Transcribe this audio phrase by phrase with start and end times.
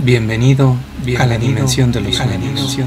[0.00, 0.76] Bienvenido,
[1.18, 2.78] a la dimensión de los sueños.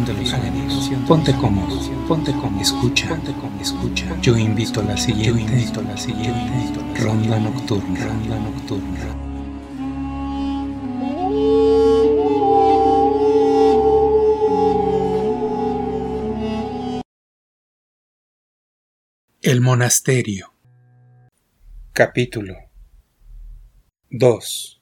[1.06, 4.18] Ponte cómodo, ponte cómodo, escucha, ponte cómodo, escucha.
[4.22, 7.02] Yo invito a la siguiente, yo invito a la siguiente.
[7.02, 9.00] Ronda nocturna, ronda nocturna.
[19.42, 20.54] El monasterio.
[21.92, 22.56] Capítulo
[24.10, 24.81] 2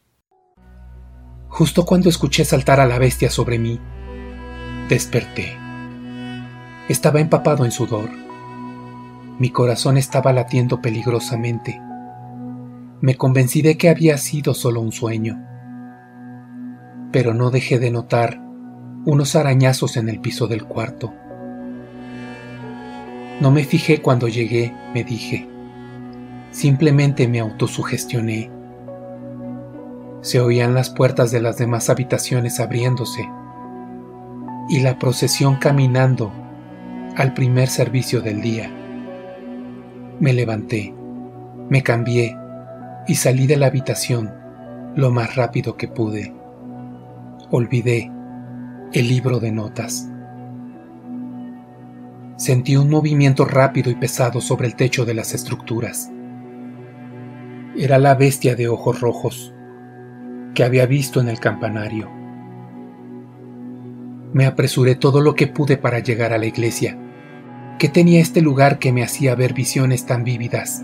[1.50, 3.80] Justo cuando escuché saltar a la bestia sobre mí,
[4.88, 5.58] desperté.
[6.88, 8.10] Estaba empapado en sudor.
[9.40, 11.82] Mi corazón estaba latiendo peligrosamente.
[13.02, 15.44] Me convencí de que había sido solo un sueño.
[17.12, 18.40] Pero no dejé de notar
[19.06, 21.14] unos arañazos en el piso del cuarto.
[23.42, 25.48] No me fijé cuando llegué, me dije.
[26.52, 28.59] Simplemente me autosugestioné
[30.22, 33.30] se oían las puertas de las demás habitaciones abriéndose
[34.70, 36.32] y la procesión caminando
[37.16, 38.70] al primer servicio del día.
[40.20, 40.94] Me levanté,
[41.70, 42.36] me cambié
[43.08, 44.34] y salí de la habitación
[44.96, 46.36] lo más rápido que pude.
[47.52, 48.12] Olvidé
[48.94, 50.10] el libro de notas.
[52.36, 56.12] Sentí un movimiento rápido y pesado sobre el techo de las estructuras.
[57.78, 59.54] Era la bestia de ojos rojos
[60.54, 62.10] que había visto en el campanario.
[64.34, 66.98] Me apresuré todo lo que pude para llegar a la iglesia.
[67.80, 70.84] ¿Qué tenía este lugar que me hacía ver visiones tan vívidas?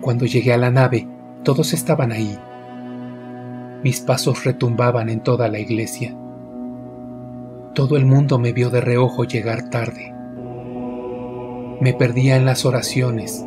[0.00, 1.08] Cuando llegué a la nave,
[1.44, 2.36] todos estaban ahí.
[3.84, 6.16] Mis pasos retumbaban en toda la iglesia.
[7.74, 10.12] Todo el mundo me vio de reojo llegar tarde.
[11.80, 13.44] Me perdía en las oraciones,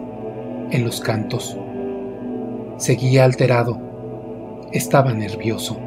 [0.72, 1.58] en los cantos.
[2.78, 3.91] Seguía alterado
[4.72, 5.80] estaba nervioso.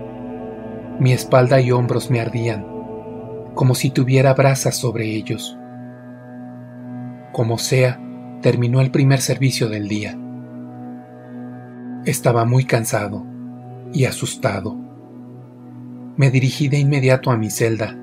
[0.99, 2.67] Mi espalda y hombros me ardían,
[3.55, 5.59] como si tuviera brasas sobre ellos.
[7.33, 8.01] Como sea,
[8.43, 10.19] terminó el primer servicio del día.
[12.05, 13.25] Estaba muy cansado
[13.93, 14.77] y asustado.
[16.17, 17.97] Me dirigí de inmediato a mi celda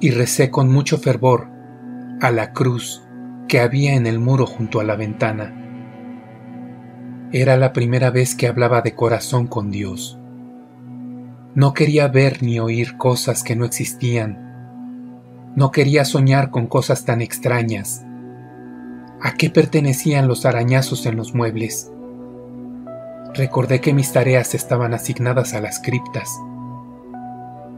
[0.00, 1.48] y recé con mucho fervor
[2.20, 3.02] a la cruz
[3.48, 5.61] que había en el muro junto a la ventana.
[7.34, 10.18] Era la primera vez que hablaba de corazón con Dios.
[11.54, 15.50] No quería ver ni oír cosas que no existían.
[15.56, 18.04] No quería soñar con cosas tan extrañas.
[19.22, 21.90] ¿A qué pertenecían los arañazos en los muebles?
[23.32, 26.38] Recordé que mis tareas estaban asignadas a las criptas.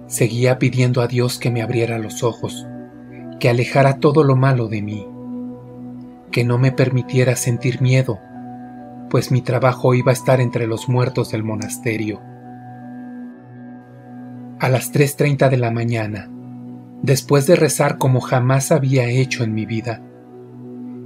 [0.09, 2.66] Seguía pidiendo a Dios que me abriera los ojos,
[3.38, 5.06] que alejara todo lo malo de mí,
[6.32, 8.19] que no me permitiera sentir miedo
[9.14, 12.20] pues mi trabajo iba a estar entre los muertos del monasterio.
[14.58, 16.28] A las 3.30 de la mañana,
[17.00, 20.03] después de rezar como jamás había hecho en mi vida,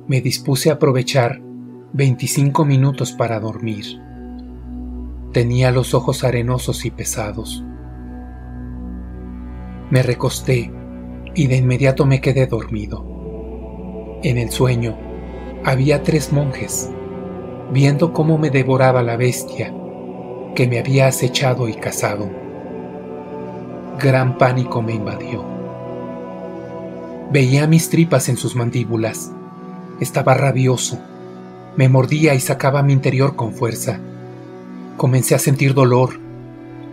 [0.06, 1.42] me dispuse a aprovechar
[1.92, 3.84] 25 minutos para dormir.
[5.34, 7.62] Tenía los ojos arenosos y pesados.
[9.90, 10.72] Me recosté
[11.34, 13.04] y de inmediato me quedé dormido.
[14.22, 14.96] En el sueño
[15.62, 16.90] había tres monjes
[17.70, 19.72] viendo cómo me devoraba la bestia
[20.54, 22.28] que me había acechado y cazado.
[23.98, 25.44] Gran pánico me invadió.
[27.30, 29.30] Veía mis tripas en sus mandíbulas.
[30.00, 30.98] Estaba rabioso.
[31.76, 34.00] Me mordía y sacaba mi interior con fuerza.
[34.96, 36.18] Comencé a sentir dolor,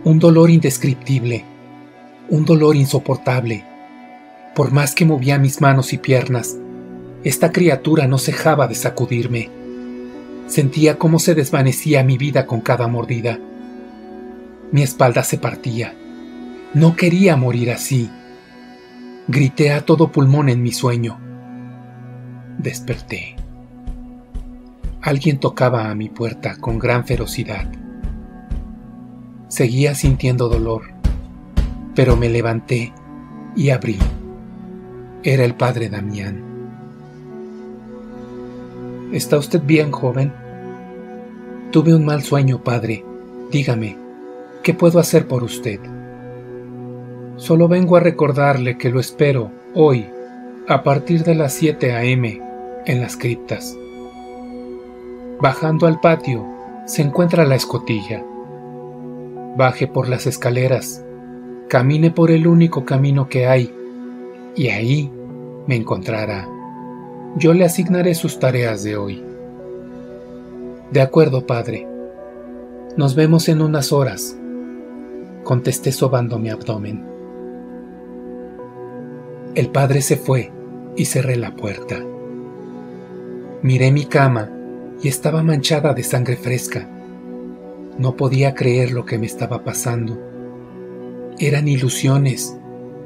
[0.04, 1.44] un dolor indescriptible,
[2.28, 3.64] un dolor insoportable.
[4.54, 6.56] Por más que movía mis manos y piernas,
[7.24, 9.50] esta criatura no cejaba de sacudirme.
[10.46, 13.38] Sentía cómo se desvanecía mi vida con cada mordida.
[14.70, 15.94] Mi espalda se partía.
[16.72, 18.10] No quería morir así.
[19.28, 21.18] Grité a todo pulmón en mi sueño.
[22.58, 23.36] Desperté.
[25.02, 27.66] Alguien tocaba a mi puerta con gran ferocidad.
[29.48, 30.82] Seguía sintiendo dolor,
[31.94, 32.92] pero me levanté
[33.56, 33.98] y abrí.
[35.22, 36.42] Era el padre Damián.
[39.12, 40.45] ¿Está usted bien, joven?
[41.76, 43.04] Tuve un mal sueño, padre.
[43.50, 43.98] Dígame,
[44.62, 45.78] ¿qué puedo hacer por usted?
[47.36, 50.06] Solo vengo a recordarle que lo espero hoy,
[50.68, 52.40] a partir de las 7 a.m.,
[52.86, 53.76] en las criptas.
[55.38, 56.46] Bajando al patio,
[56.86, 58.24] se encuentra la escotilla.
[59.58, 61.04] Baje por las escaleras,
[61.68, 63.70] camine por el único camino que hay,
[64.54, 65.12] y ahí
[65.66, 66.48] me encontrará
[67.38, 69.25] yo le asignaré sus tareas de hoy.
[70.92, 71.84] De acuerdo, padre.
[72.96, 74.36] Nos vemos en unas horas,
[75.42, 77.04] contesté sobando mi abdomen.
[79.56, 80.52] El padre se fue
[80.94, 81.96] y cerré la puerta.
[83.62, 84.48] Miré mi cama
[85.02, 86.88] y estaba manchada de sangre fresca.
[87.98, 90.16] No podía creer lo que me estaba pasando.
[91.40, 92.56] ¿Eran ilusiones,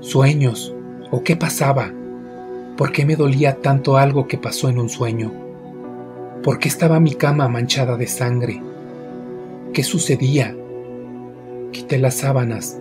[0.01, 0.75] sueños
[1.11, 1.95] o qué pasaba?
[2.77, 5.33] ¿Por qué me dolía tanto algo que pasó en un sueño?
[6.43, 8.63] ¿Por qué estaba mi cama manchada de sangre?
[9.75, 10.57] ¿Qué sucedía?
[11.71, 12.79] Quité las sábanas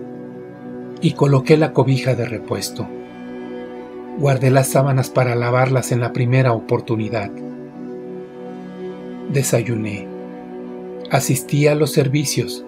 [1.02, 2.88] y coloqué la cobija de repuesto.
[4.18, 7.30] Guardé las sábanas para lavarlas en la primera oportunidad.
[9.30, 10.08] Desayuné,
[11.10, 12.64] asistí a los servicios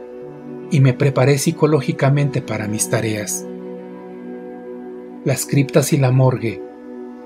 [0.71, 3.47] y me preparé psicológicamente para mis tareas.
[5.25, 6.61] Las criptas y la morgue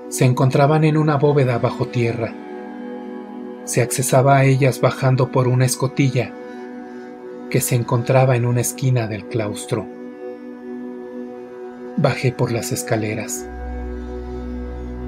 [0.07, 2.46] se encontraban en una bóveda bajo tierra.
[3.67, 6.31] Se accesaba a ellas bajando por una escotilla
[7.49, 9.85] que se encontraba en una esquina del claustro.
[11.97, 13.45] Bajé por las escaleras.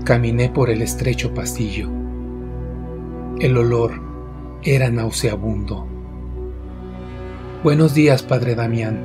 [0.03, 1.89] Caminé por el estrecho pasillo.
[3.39, 3.93] El olor
[4.61, 5.87] era nauseabundo.
[7.63, 8.99] Buenos días, padre Damián.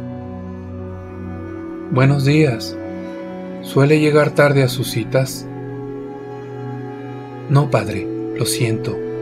[1.93, 2.77] Buenos días.
[3.63, 5.47] ¿Suele llegar tarde a sus citas?
[7.49, 8.05] No, padre,
[8.35, 9.14] lo siento.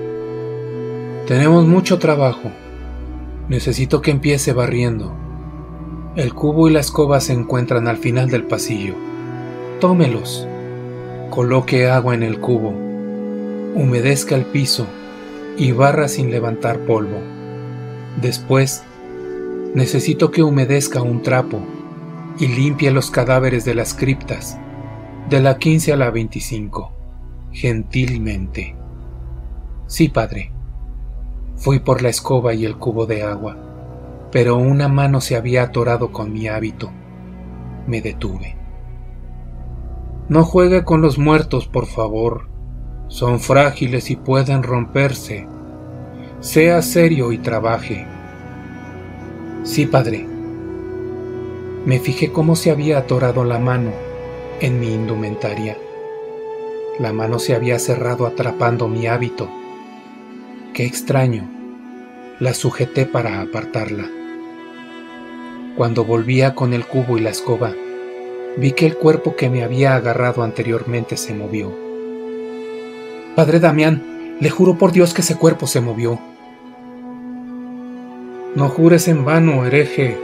[1.26, 2.50] Tenemos mucho trabajo.
[3.48, 5.14] Necesito que empiece barriendo.
[6.16, 8.94] El cubo y la escoba se encuentran al final del pasillo.
[9.80, 10.48] Tómelos.
[11.30, 12.70] Coloque agua en el cubo.
[13.74, 14.86] Humedezca el piso
[15.56, 17.18] y barra sin levantar polvo.
[18.20, 18.82] Después,
[19.74, 21.60] necesito que humedezca un trapo
[22.38, 24.58] y limpie los cadáveres de las criptas,
[25.30, 26.92] de la 15 a la 25,
[27.52, 28.74] gentilmente.
[29.86, 30.51] Sí, padre.
[31.62, 33.56] Fui por la escoba y el cubo de agua,
[34.32, 36.90] pero una mano se había atorado con mi hábito.
[37.86, 38.56] Me detuve.
[40.28, 42.48] No juegue con los muertos, por favor,
[43.06, 45.46] son frágiles y pueden romperse.
[46.40, 48.08] Sea serio y trabaje.
[49.62, 50.26] Sí, padre.
[51.86, 53.92] Me fijé cómo se había atorado la mano
[54.58, 55.78] en mi indumentaria.
[56.98, 59.48] La mano se había cerrado atrapando mi hábito.
[60.74, 61.46] Qué extraño.
[62.40, 64.08] La sujeté para apartarla.
[65.76, 67.74] Cuando volvía con el cubo y la escoba,
[68.56, 71.70] vi que el cuerpo que me había agarrado anteriormente se movió.
[73.36, 76.18] Padre Damián, le juro por Dios que ese cuerpo se movió.
[78.54, 80.16] No jures en vano, hereje.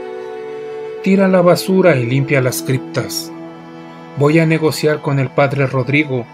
[1.03, 3.31] Tira la basura y limpia las criptas.
[4.17, 6.25] Voy a negociar con el padre Rodrigo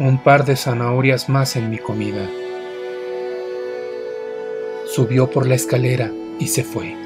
[0.00, 2.28] un par de zanahorias más en mi comida.
[4.92, 6.10] Subió por la escalera
[6.40, 6.96] y se fue.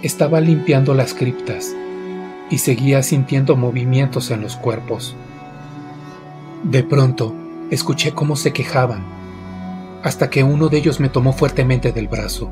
[0.00, 1.76] Estaba limpiando las criptas
[2.48, 5.14] y seguía sintiendo movimientos en los cuerpos.
[6.62, 7.34] De pronto,
[7.70, 9.04] escuché cómo se quejaban,
[10.02, 12.50] hasta que uno de ellos me tomó fuertemente del brazo.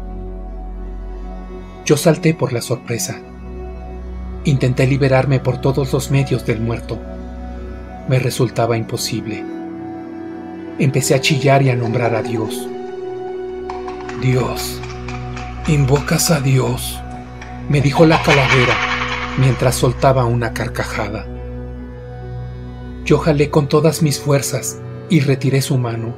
[1.86, 3.20] Yo salté por la sorpresa.
[4.44, 6.98] Intenté liberarme por todos los medios del muerto.
[8.06, 9.42] Me resultaba imposible.
[10.78, 12.68] Empecé a chillar y a nombrar a Dios.
[14.22, 14.80] Dios,
[15.66, 17.00] invocas a Dios,
[17.68, 18.76] me dijo la calavera
[19.36, 21.26] mientras soltaba una carcajada.
[23.04, 26.14] Yo jalé con todas mis fuerzas y retiré su mano.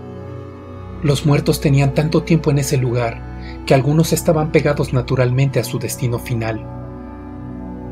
[1.02, 3.22] Los muertos tenían tanto tiempo en ese lugar
[3.64, 6.62] que algunos estaban pegados naturalmente a su destino final.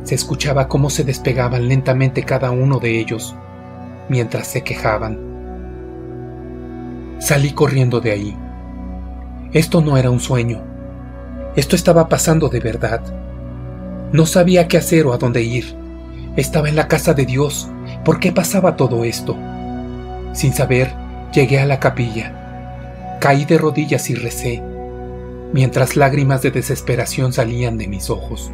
[0.03, 3.35] Se escuchaba cómo se despegaban lentamente cada uno de ellos
[4.11, 5.19] mientras se quejaban.
[7.19, 8.42] Salí corriendo de ahí.
[9.53, 10.63] Esto no era un sueño.
[11.57, 13.03] Esto estaba pasando de verdad.
[14.11, 15.77] No sabía qué hacer o a dónde ir.
[16.37, 17.69] Estaba en la casa de Dios.
[18.03, 19.37] ¿Por qué pasaba todo esto?
[20.33, 20.95] Sin saber,
[21.35, 23.19] llegué a la capilla.
[23.21, 24.63] Caí de rodillas y recé,
[25.53, 28.51] mientras lágrimas de desesperación salían de mis ojos.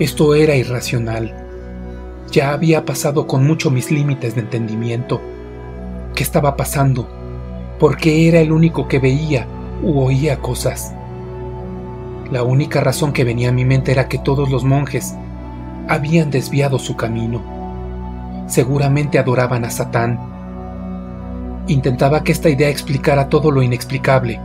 [0.00, 1.32] Esto era irracional.
[2.32, 5.20] Ya había pasado con mucho mis límites de entendimiento.
[6.16, 7.08] ¿Qué estaba pasando?
[7.78, 9.46] ¿Por qué era el único que veía
[9.82, 10.92] u oía cosas?
[12.30, 15.14] La única razón que venía a mi mente era que todos los monjes
[15.88, 17.42] habían desviado su camino.
[18.46, 20.36] Seguramente adoraban a Satán
[21.68, 24.40] Intentaba que esta idea explicara todo lo inexplicable,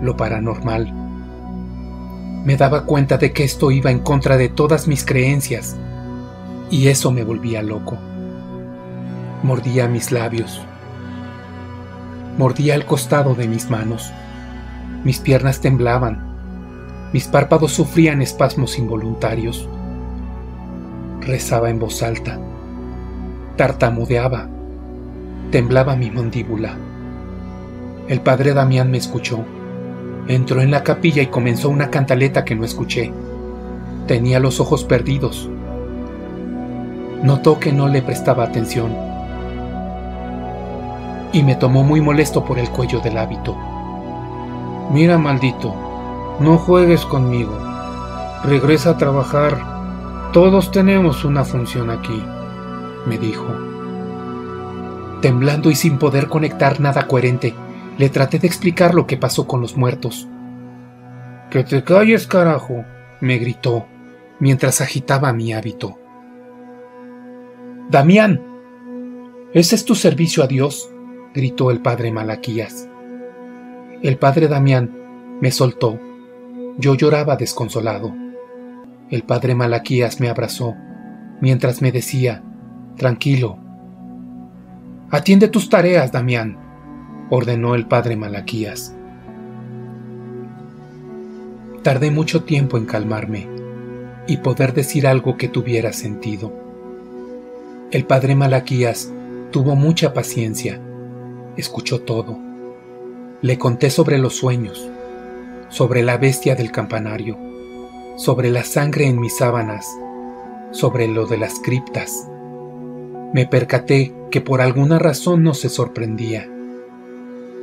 [0.00, 0.92] lo paranormal.
[2.44, 5.76] Me daba cuenta de que esto iba en contra de todas mis creencias,
[6.70, 7.98] y eso me volvía loco.
[9.42, 10.60] Mordía mis labios.
[12.38, 14.12] Mordía el costado de mis manos.
[15.06, 16.18] Mis piernas temblaban.
[17.12, 19.68] Mis párpados sufrían espasmos involuntarios.
[21.20, 22.40] Rezaba en voz alta.
[23.54, 24.48] Tartamudeaba.
[25.52, 26.74] Temblaba mi mandíbula.
[28.08, 29.44] El padre Damián me escuchó.
[30.26, 33.12] Entró en la capilla y comenzó una cantaleta que no escuché.
[34.08, 35.48] Tenía los ojos perdidos.
[37.22, 38.90] Notó que no le prestaba atención
[41.32, 43.75] y me tomó muy molesto por el cuello del hábito.
[44.90, 45.74] Mira, maldito,
[46.38, 47.58] no juegues conmigo.
[48.44, 50.30] Regresa a trabajar.
[50.32, 52.22] Todos tenemos una función aquí,
[53.06, 53.46] me dijo.
[55.22, 57.54] Temblando y sin poder conectar nada coherente,
[57.98, 60.28] le traté de explicar lo que pasó con los muertos.
[61.50, 62.84] Que te calles, carajo,
[63.20, 63.86] me gritó,
[64.38, 65.98] mientras agitaba mi hábito.
[67.90, 68.40] Damián,
[69.52, 70.90] ¿ese es tu servicio a Dios?
[71.34, 72.88] gritó el padre Malaquías.
[74.02, 75.98] El padre Damián me soltó.
[76.78, 78.14] Yo lloraba desconsolado.
[79.10, 80.74] El padre Malaquías me abrazó,
[81.40, 82.42] mientras me decía,
[82.96, 83.58] Tranquilo.
[85.10, 86.56] Atiende tus tareas, Damián,
[87.30, 88.94] ordenó el padre Malaquías.
[91.82, 93.48] Tardé mucho tiempo en calmarme
[94.26, 96.52] y poder decir algo que tuviera sentido.
[97.90, 99.12] El padre Malaquías
[99.52, 100.80] tuvo mucha paciencia
[101.56, 102.38] escuchó todo.
[103.42, 104.90] Le conté sobre los sueños,
[105.68, 107.36] sobre la bestia del campanario,
[108.16, 109.86] sobre la sangre en mis sábanas,
[110.70, 112.26] sobre lo de las criptas.
[113.34, 116.48] Me percaté que por alguna razón no se sorprendía.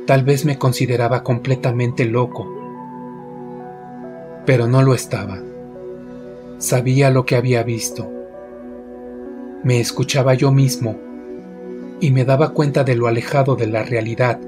[0.06, 2.46] Tal vez me consideraba completamente loco,
[4.46, 5.40] pero no lo estaba.
[6.58, 8.08] Sabía lo que había visto.
[9.64, 10.94] Me escuchaba yo mismo
[11.98, 14.38] y me daba cuenta de lo alejado de la realidad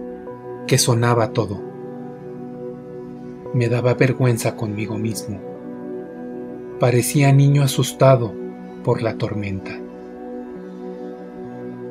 [0.67, 1.61] que sonaba todo.
[3.55, 5.41] Me daba vergüenza conmigo mismo.
[6.81, 8.33] Parecía niño asustado
[8.85, 9.73] por la tormenta.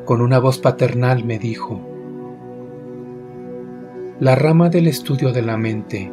[0.05, 1.81] Con una voz paternal me dijo,
[4.19, 6.11] La rama del estudio de la mente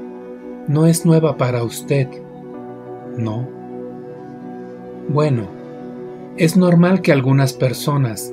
[0.69, 2.09] no es nueva para usted,
[3.19, 3.49] ¿no?
[5.09, 5.49] Bueno,
[6.37, 8.33] es normal que algunas personas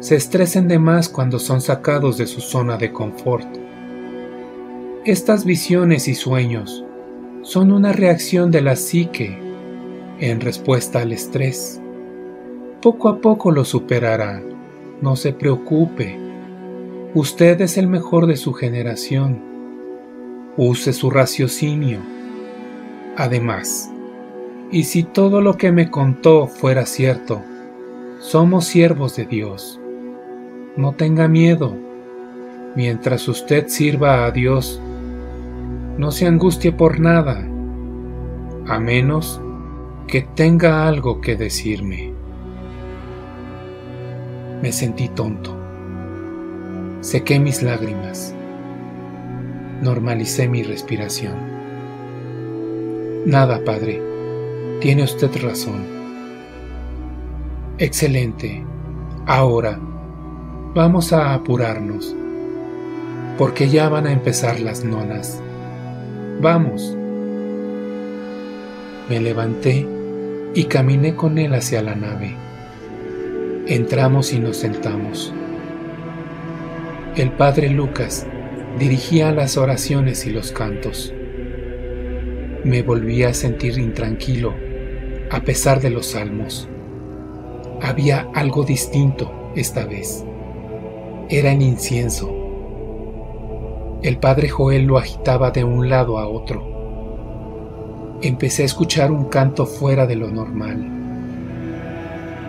[0.00, 3.63] se estresen de más cuando son sacados de su zona de confort.
[5.04, 6.84] Estas visiones y sueños
[7.42, 9.38] son una reacción de la psique
[10.18, 11.80] en respuesta al estrés.
[12.80, 14.42] Poco a poco lo superará,
[15.02, 16.18] no se preocupe.
[17.12, 19.42] Usted es el mejor de su generación.
[20.56, 22.00] Use su raciocinio.
[23.16, 23.90] Además,
[24.70, 27.42] y si todo lo que me contó fuera cierto,
[28.20, 29.80] somos siervos de Dios
[30.76, 31.76] no tenga miedo.
[32.74, 34.80] Mientras usted sirva a Dios,
[35.98, 37.46] no se angustie por nada,
[38.66, 39.40] a menos
[40.06, 42.12] que tenga algo que decirme.
[44.62, 45.56] Me sentí tonto.
[47.00, 48.34] Sequé mis lágrimas.
[49.82, 51.34] Normalicé mi respiración.
[53.26, 54.00] Nada, padre.
[54.80, 55.84] Tiene usted razón.
[57.78, 58.64] Excelente.
[59.26, 59.78] Ahora
[60.74, 62.16] Vamos a apurarnos,
[63.38, 65.40] porque ya van a empezar las nonas.
[66.40, 66.96] Vamos.
[69.08, 69.86] Me levanté
[70.54, 72.36] y caminé con él hacia la nave.
[73.66, 75.32] Entramos y nos sentamos.
[77.16, 78.26] El padre Lucas
[78.78, 81.12] dirigía las oraciones y los cantos.
[82.64, 84.54] Me volví a sentir intranquilo
[85.30, 86.68] a pesar de los salmos.
[87.80, 90.24] Había algo distinto esta vez
[91.28, 92.43] era en incienso.
[94.04, 98.18] El padre Joel lo agitaba de un lado a otro.
[98.20, 100.86] Empecé a escuchar un canto fuera de lo normal.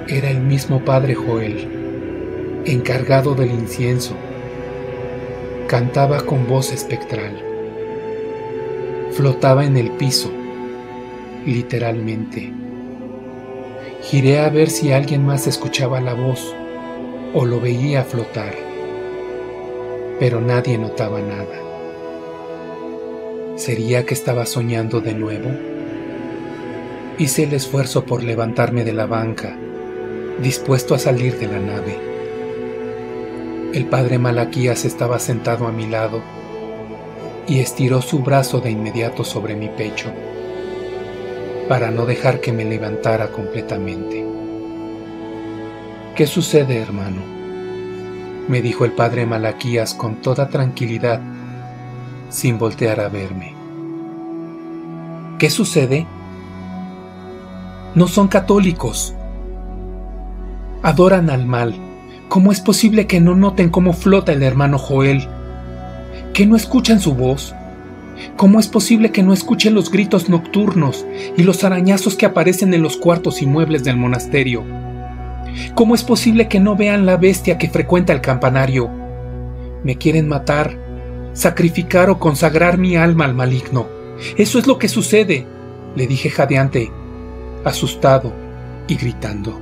[0.10, 4.16] Era el mismo padre Joel, encargado del incienso.
[5.70, 7.42] Cantaba con voz espectral.
[9.12, 10.34] Flotaba en el piso,
[11.46, 12.52] literalmente.
[14.02, 16.54] Giré a ver si alguien más escuchaba la voz
[17.34, 18.75] o lo veía flotar
[20.20, 21.60] pero nadie notaba nada.
[23.56, 25.50] ¿Sería que estaba soñando de nuevo?
[27.18, 29.58] Hice el esfuerzo por levantarme de la banca,
[30.42, 31.98] dispuesto a salir de la nave.
[33.74, 36.22] El padre Malaquías estaba sentado a mi lado
[37.48, 40.12] y estiró su brazo de inmediato sobre mi pecho
[41.68, 44.24] para no dejar que me levantara completamente.
[46.16, 47.35] ¿Qué sucede, hermano?
[48.48, 51.22] Me dijo el padre Malaquías con toda tranquilidad,
[52.30, 53.54] sin voltear a verme.
[55.40, 56.06] ¿Qué sucede?
[57.96, 59.16] No son católicos.
[60.84, 61.76] Adoran al mal.
[62.30, 65.28] ¿Cómo es posible que no noten cómo flota el hermano Joel?
[66.34, 67.56] ¿Que no escuchan su voz?
[68.38, 71.06] ¿Cómo es posible que no escuchen los gritos nocturnos
[71.38, 74.85] y los arañazos que aparecen en los cuartos y muebles del monasterio?
[75.74, 78.90] ¿Cómo es posible que no vean la bestia que frecuenta el campanario?
[79.84, 80.78] Me quieren matar,
[81.34, 83.88] sacrificar o consagrar mi alma al maligno.
[84.38, 85.46] Eso es lo que sucede,
[85.96, 86.92] le dije jadeante,
[87.64, 88.34] asustado
[88.88, 89.60] y gritando.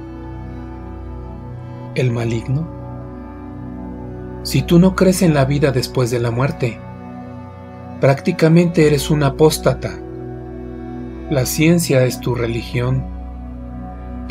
[1.95, 2.67] ¿El maligno?
[4.43, 6.79] Si tú no crees en la vida después de la muerte,
[8.01, 9.91] prácticamente eres un apóstata.
[11.29, 13.12] La ciencia es tu religión.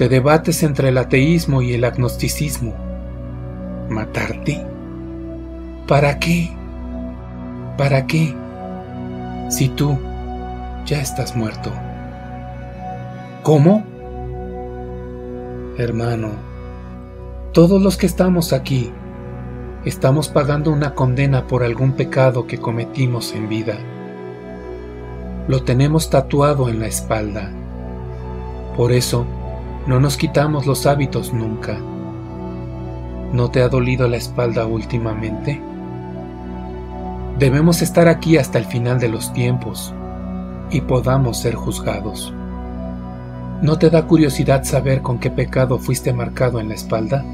[0.03, 2.75] Te debates entre el ateísmo y el agnosticismo.
[3.89, 4.61] ¿Matarte?
[5.87, 6.51] ¿Para qué?
[7.79, 8.35] ¿Para qué?
[9.49, 9.97] Si tú
[10.87, 11.71] ya estás muerto.
[13.45, 13.85] ¿Cómo?
[15.79, 16.31] Hermano,
[17.53, 18.91] todos los que estamos aquí
[19.85, 23.79] estamos pagando una condena por algún pecado que cometimos en vida.
[25.47, 27.53] Lo tenemos tatuado en la espalda.
[28.77, 29.25] Por eso,
[29.87, 31.79] no nos quitamos los hábitos nunca.
[33.33, 35.61] ¿No te ha dolido la espalda últimamente?
[37.39, 39.93] Debemos estar aquí hasta el final de los tiempos
[40.71, 42.33] y podamos ser juzgados.
[43.62, 47.25] ¿No te da curiosidad saber con qué pecado fuiste marcado en la espalda?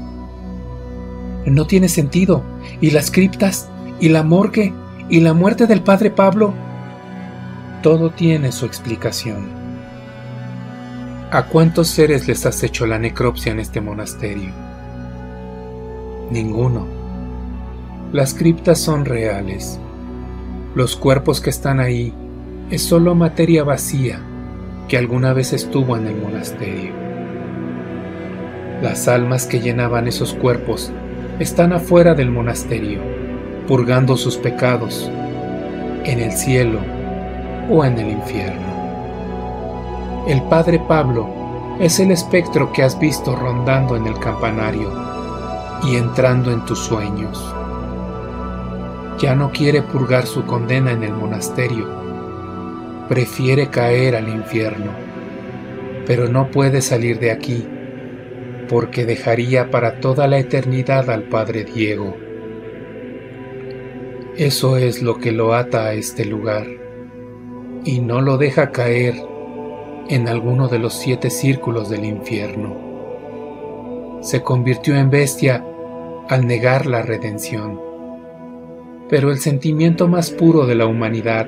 [1.45, 2.43] No tiene sentido.
[2.81, 3.69] ¿Y las criptas?
[3.99, 4.73] ¿Y la morgue?
[5.09, 6.53] ¿Y la muerte del padre Pablo?
[7.81, 9.58] Todo tiene su explicación.
[11.31, 14.51] ¿A cuántos seres les has hecho la necropsia en este monasterio?
[16.31, 16.87] Ninguno.
[18.11, 19.79] Las criptas son reales.
[20.73, 22.15] Los cuerpos que están ahí
[22.71, 24.19] es solo materia vacía
[24.87, 26.93] que alguna vez estuvo en el monasterio.
[28.81, 30.91] Las almas que llenaban esos cuerpos
[31.37, 33.01] están afuera del monasterio,
[33.67, 35.11] purgando sus pecados,
[36.05, 36.79] en el cielo
[37.69, 38.68] o en el infierno.
[40.29, 41.27] El Padre Pablo
[41.79, 44.91] es el espectro que has visto rondando en el campanario
[45.81, 47.43] y entrando en tus sueños.
[49.17, 51.87] Ya no quiere purgar su condena en el monasterio,
[53.09, 54.91] prefiere caer al infierno,
[56.05, 57.67] pero no puede salir de aquí
[58.69, 62.15] porque dejaría para toda la eternidad al Padre Diego.
[64.37, 66.67] Eso es lo que lo ata a este lugar
[67.83, 69.15] y no lo deja caer
[70.09, 72.75] en alguno de los siete círculos del infierno.
[74.21, 75.63] Se convirtió en bestia
[76.27, 77.79] al negar la redención.
[79.07, 81.47] Pero el sentimiento más puro de la humanidad,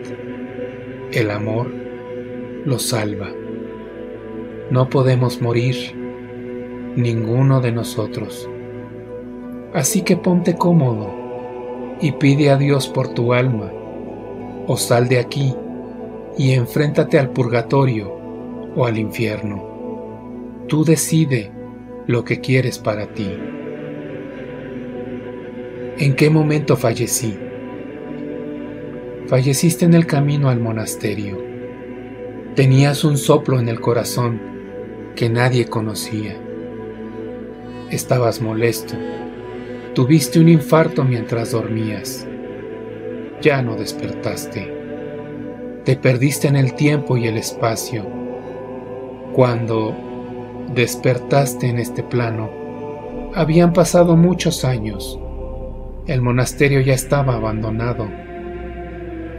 [1.11, 1.71] el amor,
[2.63, 3.29] lo salva.
[4.69, 5.95] No podemos morir
[6.95, 8.47] ninguno de nosotros.
[9.73, 11.11] Así que ponte cómodo
[11.99, 13.71] y pide a Dios por tu alma,
[14.67, 15.55] o sal de aquí
[16.37, 18.20] y enfréntate al purgatorio
[18.75, 20.63] o al infierno.
[20.67, 21.51] Tú decide
[22.07, 23.29] lo que quieres para ti.
[25.97, 27.37] ¿En qué momento fallecí?
[29.27, 31.37] Falleciste en el camino al monasterio.
[32.55, 34.41] Tenías un soplo en el corazón
[35.15, 36.37] que nadie conocía
[37.91, 38.93] Estabas molesto.
[39.93, 42.25] Tuviste un infarto mientras dormías.
[43.41, 44.73] Ya no despertaste.
[45.83, 48.20] Te perdiste en el tiempo y el espacio.
[49.33, 49.95] Cuando
[50.73, 52.49] despertaste en este plano,
[53.33, 55.19] habían pasado muchos años.
[56.07, 58.07] El monasterio ya estaba abandonado.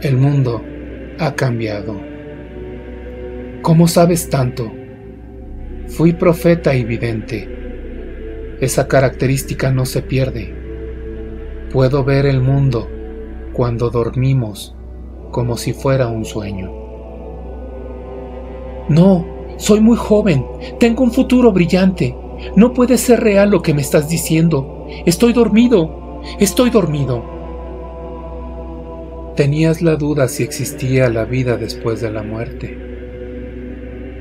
[0.01, 0.61] El mundo
[1.19, 1.99] ha cambiado.
[3.61, 4.71] ¿Cómo sabes tanto?
[5.87, 7.53] Fui profeta y vidente
[8.63, 10.53] esa característica no se pierde.
[11.71, 12.87] Puedo ver el mundo
[13.51, 14.73] cuando dormimos
[15.31, 16.71] como si fuera un sueño.
[18.87, 19.25] No,
[19.57, 20.45] soy muy joven,
[20.79, 22.15] tengo un futuro brillante.
[22.55, 24.87] No puede ser real lo que me estás diciendo.
[25.05, 27.23] Estoy dormido, estoy dormido.
[29.35, 32.77] Tenías la duda si existía la vida después de la muerte.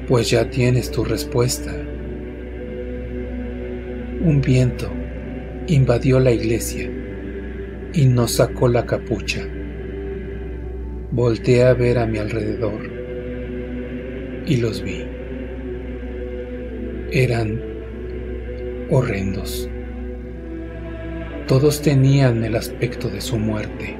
[0.09, 1.73] Pues ya tienes tu respuesta
[4.25, 4.89] un viento
[5.67, 6.89] invadió la iglesia
[7.93, 9.43] y nos sacó la capucha.
[11.11, 12.81] Volteé a ver a mi alrededor
[14.47, 15.12] y los vi.
[17.15, 17.61] Eran
[18.89, 19.69] horrendos.
[21.47, 23.99] Todos tenían el aspecto de su muerte.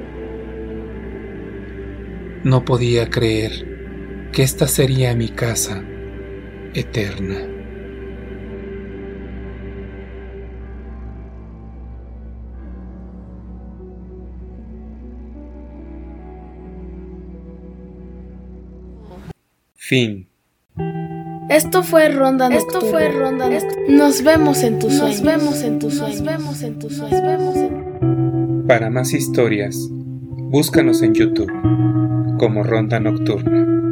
[2.43, 5.83] No podía creer que esta sería mi casa
[6.73, 7.37] eterna.
[19.75, 20.32] Fin.
[21.53, 22.77] Esto fue Ronda Nocturna.
[22.77, 23.47] Esto fue Ronda
[23.87, 25.21] Nos vemos en tus sueños.
[25.21, 26.21] Nos vemos en tus sueños.
[26.21, 27.21] Nos vemos en tus sueños.
[27.21, 28.67] Nos vemos en...
[28.67, 29.77] Para más historias,
[30.49, 31.51] búscanos en YouTube
[32.39, 33.82] como Ronda Nocturna.